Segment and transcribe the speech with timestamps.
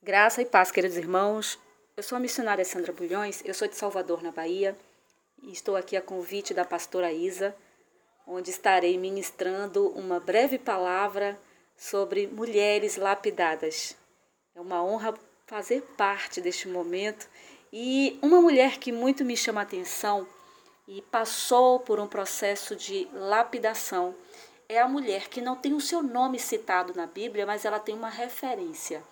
[0.00, 1.58] Graça e paz, queridos irmãos.
[1.96, 4.76] Eu sou a missionária Sandra Bulhões, eu sou de Salvador, na Bahia,
[5.42, 7.54] e estou aqui a convite da pastora Isa,
[8.24, 11.36] onde estarei ministrando uma breve palavra
[11.76, 13.96] sobre mulheres lapidadas.
[14.54, 15.14] É uma honra
[15.48, 17.28] fazer parte deste momento
[17.72, 20.28] e uma mulher que muito me chama a atenção
[20.86, 24.14] e passou por um processo de lapidação
[24.68, 27.96] é a mulher que não tem o seu nome citado na Bíblia, mas ela tem
[27.96, 29.02] uma referência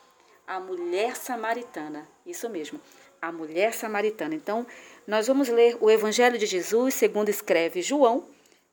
[0.46, 2.06] a mulher samaritana.
[2.24, 2.80] Isso mesmo,
[3.20, 4.34] a mulher samaritana.
[4.34, 4.66] Então,
[5.06, 8.24] nós vamos ler o Evangelho de Jesus, segundo escreve João,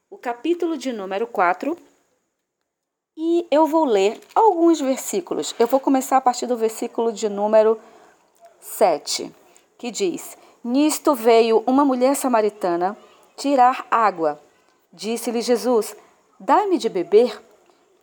[0.09, 1.77] o capítulo de número 4.
[3.17, 5.55] E eu vou ler alguns versículos.
[5.57, 7.79] Eu vou começar a partir do versículo de número
[8.59, 9.31] 7,
[9.77, 12.97] que diz: Nisto veio uma mulher samaritana
[13.35, 14.41] tirar água.
[14.91, 15.95] Disse-lhe Jesus:
[16.39, 17.39] Dai-me de beber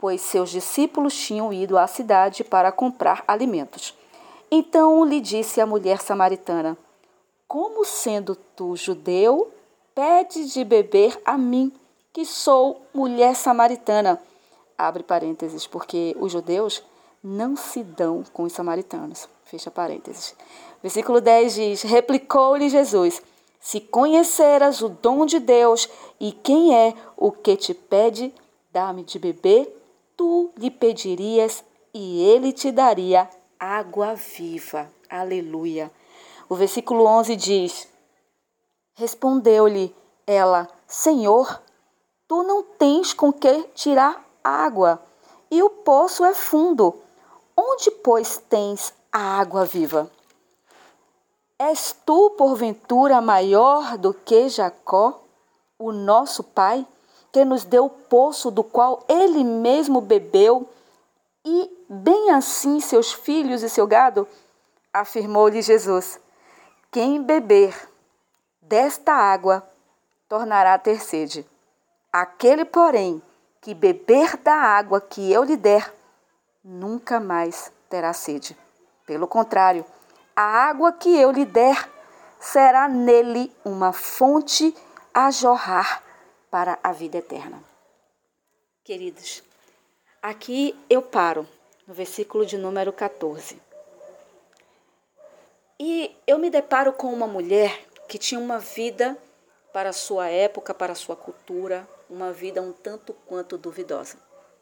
[0.00, 3.94] pois seus discípulos tinham ido à cidade para comprar alimentos.
[4.50, 6.76] Então lhe disse a mulher samaritana:
[7.46, 9.52] Como sendo tu judeu,
[9.94, 11.70] pede de beber a mim,
[12.14, 14.18] que sou mulher samaritana?
[14.76, 16.82] Abre parênteses, porque os judeus
[17.22, 19.28] não se dão com os samaritanos.
[19.44, 20.34] Fecha parênteses.
[20.82, 23.20] Versículo 10 diz: Replicou-lhe Jesus:
[23.60, 25.86] Se conheceras o dom de Deus
[26.18, 28.32] e quem é o que te pede,
[28.72, 29.76] dá-me de beber
[30.20, 33.26] tu lhe pedirias e ele te daria
[33.58, 34.86] água viva.
[35.08, 35.90] Aleluia.
[36.46, 37.88] O versículo 11 diz:
[38.92, 39.96] Respondeu-lhe
[40.26, 41.62] ela: Senhor,
[42.28, 45.02] tu não tens com que tirar água,
[45.50, 47.00] e o poço é fundo.
[47.56, 50.10] Onde, pois, tens a água viva?
[51.58, 55.18] És tu, porventura, maior do que Jacó,
[55.78, 56.86] o nosso pai?
[57.32, 60.68] Que nos deu o poço do qual ele mesmo bebeu,
[61.44, 64.26] e bem assim seus filhos e seu gado?
[64.92, 66.20] Afirmou-lhe Jesus:
[66.90, 67.74] Quem beber
[68.60, 69.66] desta água
[70.28, 71.46] tornará a ter sede.
[72.12, 73.22] Aquele, porém,
[73.60, 75.92] que beber da água que eu lhe der,
[76.64, 78.56] nunca mais terá sede.
[79.06, 79.84] Pelo contrário,
[80.36, 81.88] a água que eu lhe der
[82.38, 84.74] será nele uma fonte
[85.12, 86.02] a jorrar
[86.50, 87.62] para a vida eterna.
[88.82, 89.42] Queridos,
[90.20, 91.46] aqui eu paro
[91.86, 93.60] no versículo de número 14.
[95.78, 99.16] E eu me deparo com uma mulher que tinha uma vida
[99.72, 104.18] para sua época, para sua cultura, uma vida um tanto quanto duvidosa,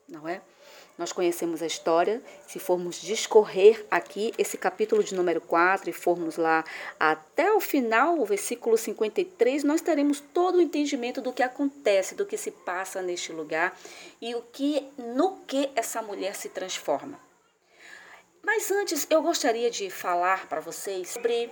[0.07, 0.43] não é?
[0.99, 2.21] Nós conhecemos a história.
[2.49, 6.65] Se formos discorrer aqui esse capítulo de número 4 e formos lá
[6.99, 12.27] até o final, o versículo 53, nós teremos todo o entendimento do que acontece, do
[12.27, 13.79] que se passa neste lugar
[14.21, 17.21] e o que no que essa mulher se transforma.
[18.43, 21.49] Mas antes eu gostaria de falar para vocês sobre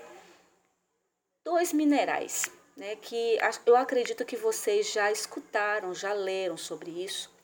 [1.45, 2.47] dois minerais,
[2.77, 7.36] né, que eu acredito que vocês já escutaram, já leram sobre isso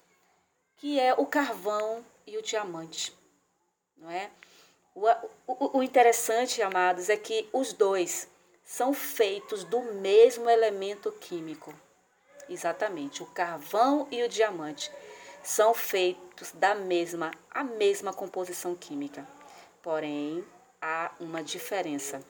[0.83, 3.17] que é o carvão e o diamante,
[3.97, 4.29] não é?
[4.93, 5.09] O,
[5.47, 8.27] o, o interessante, amados, é que os dois
[8.65, 11.73] são feitos do mesmo elemento químico.
[12.49, 14.91] Exatamente, o carvão e o diamante
[15.41, 19.25] são feitos da mesma, a mesma composição química.
[19.85, 20.45] Porém,
[20.81, 22.21] há uma diferença.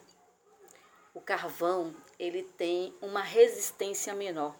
[1.11, 4.53] O carvão, ele tem uma resistência menor.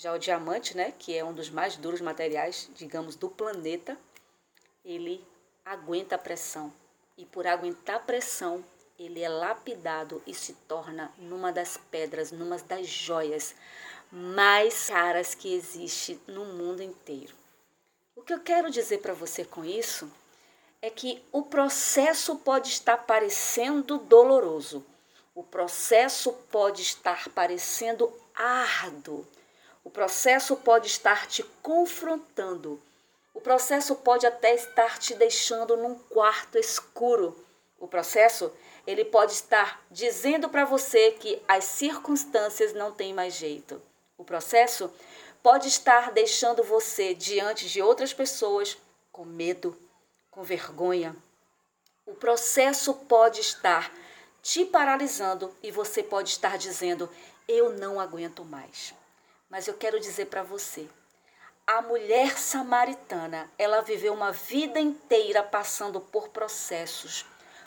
[0.00, 3.98] Já o diamante, né, que é um dos mais duros materiais, digamos, do planeta,
[4.82, 5.22] ele
[5.62, 6.72] aguenta a pressão.
[7.18, 8.64] E por aguentar a pressão,
[8.98, 13.54] ele é lapidado e se torna numa das pedras, numa das joias
[14.10, 17.34] mais caras que existe no mundo inteiro.
[18.16, 20.10] O que eu quero dizer para você com isso
[20.80, 24.82] é que o processo pode estar parecendo doloroso,
[25.34, 29.28] o processo pode estar parecendo árduo,
[29.82, 32.80] o processo pode estar te confrontando.
[33.32, 37.36] O processo pode até estar te deixando num quarto escuro.
[37.78, 38.52] O processo,
[38.86, 43.80] ele pode estar dizendo para você que as circunstâncias não têm mais jeito.
[44.18, 44.92] O processo
[45.42, 48.76] pode estar deixando você diante de outras pessoas
[49.10, 49.74] com medo,
[50.30, 51.16] com vergonha.
[52.04, 53.90] O processo pode estar
[54.42, 57.08] te paralisando e você pode estar dizendo:
[57.48, 58.99] Eu não aguento mais.
[59.50, 60.88] Mas eu quero dizer para você,
[61.66, 67.26] a mulher samaritana, ela viveu uma vida inteira passando por processos,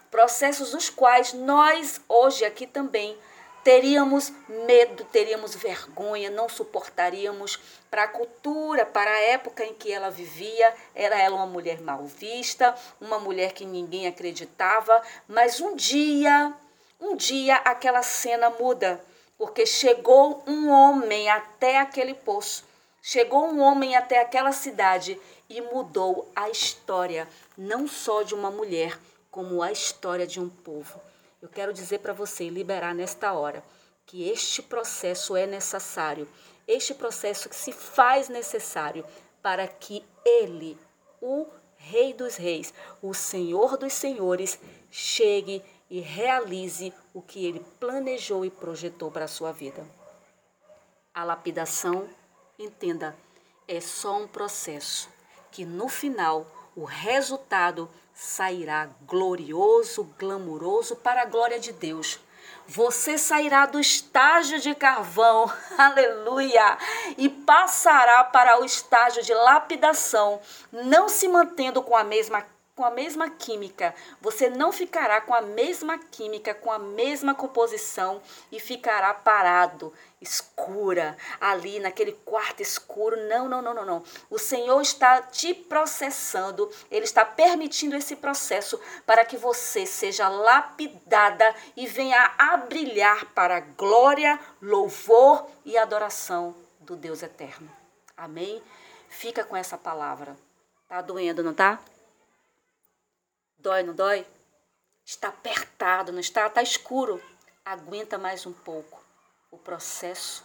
[0.09, 3.17] processos dos quais nós hoje aqui também
[3.63, 7.59] teríamos medo, teríamos vergonha, não suportaríamos.
[7.89, 10.73] Para a cultura, para a época em que ela vivia.
[10.93, 16.53] Era ela uma mulher mal vista, uma mulher que ninguém acreditava, mas um dia,
[16.99, 19.03] um dia aquela cena muda,
[19.37, 22.63] porque chegou um homem até aquele poço.
[23.01, 25.19] Chegou um homem até aquela cidade
[25.49, 27.27] e mudou a história,
[27.57, 28.97] não só de uma mulher,
[29.29, 31.01] como a história de um povo.
[31.41, 33.63] Eu quero dizer para você, liberar nesta hora,
[34.05, 36.27] que este processo é necessário,
[36.67, 39.05] este processo que se faz necessário
[39.41, 40.77] para que Ele,
[41.21, 41.45] o
[41.75, 44.57] Rei dos Reis, o Senhor dos Senhores,
[44.89, 45.61] chegue
[45.93, 49.85] e realize o que Ele planejou e projetou para a sua vida.
[51.13, 52.09] A lapidação,
[52.57, 53.15] entenda,
[53.67, 55.07] é só um processo
[55.51, 62.19] que no final o resultado sairá glorioso, glamuroso para a glória de Deus.
[62.65, 65.45] Você sairá do estágio de carvão,
[65.77, 66.75] aleluia,
[67.19, 70.41] e passará para o estágio de lapidação,
[70.71, 72.43] não se mantendo com a mesma
[72.75, 73.93] com a mesma química.
[74.19, 78.21] Você não ficará com a mesma química, com a mesma composição
[78.51, 83.15] e ficará parado, escura, ali naquele quarto escuro.
[83.27, 84.03] Não, não, não, não, não.
[84.29, 91.53] O Senhor está te processando, ele está permitindo esse processo para que você seja lapidada
[91.77, 97.69] e venha a brilhar para a glória, louvor e adoração do Deus eterno.
[98.17, 98.61] Amém?
[99.09, 100.35] Fica com essa palavra.
[100.87, 101.79] Tá doendo, não tá?
[103.63, 104.27] Dói, não dói?
[105.05, 106.45] Está apertado, não está?
[106.47, 107.23] Está escuro.
[107.63, 109.01] Aguenta mais um pouco.
[109.49, 110.43] O processo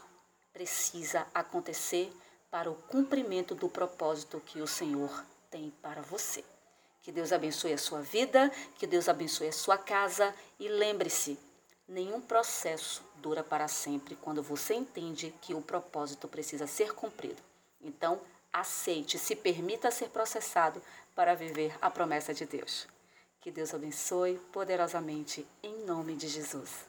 [0.52, 2.12] precisa acontecer
[2.48, 5.10] para o cumprimento do propósito que o Senhor
[5.50, 6.44] tem para você.
[7.02, 11.36] Que Deus abençoe a sua vida, que Deus abençoe a sua casa e lembre-se,
[11.88, 17.42] nenhum processo dura para sempre quando você entende que o propósito precisa ser cumprido.
[17.80, 18.20] Então,
[18.52, 20.80] aceite, se permita ser processado
[21.16, 22.86] para viver a promessa de Deus.
[23.40, 26.88] Que Deus abençoe poderosamente em nome de Jesus.